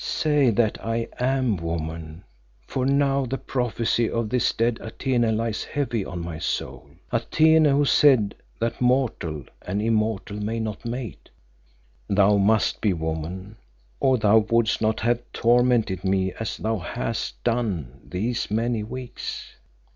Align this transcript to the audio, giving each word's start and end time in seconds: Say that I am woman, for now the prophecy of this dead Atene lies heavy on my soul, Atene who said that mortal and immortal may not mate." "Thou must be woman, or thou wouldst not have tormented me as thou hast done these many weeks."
Say 0.03 0.49
that 0.49 0.83
I 0.83 1.07
am 1.19 1.57
woman, 1.57 2.23
for 2.65 2.87
now 2.87 3.27
the 3.27 3.37
prophecy 3.37 4.09
of 4.09 4.29
this 4.29 4.51
dead 4.51 4.79
Atene 4.81 5.37
lies 5.37 5.63
heavy 5.63 6.03
on 6.03 6.25
my 6.25 6.39
soul, 6.39 6.89
Atene 7.13 7.65
who 7.65 7.85
said 7.85 8.33
that 8.57 8.81
mortal 8.81 9.45
and 9.61 9.79
immortal 9.79 10.37
may 10.37 10.59
not 10.59 10.85
mate." 10.85 11.29
"Thou 12.09 12.37
must 12.37 12.81
be 12.81 12.93
woman, 12.93 13.57
or 13.99 14.17
thou 14.17 14.39
wouldst 14.39 14.81
not 14.81 15.01
have 15.01 15.21
tormented 15.33 16.03
me 16.03 16.33
as 16.39 16.57
thou 16.57 16.79
hast 16.79 17.43
done 17.43 18.01
these 18.03 18.49
many 18.49 18.81
weeks." 18.81 19.53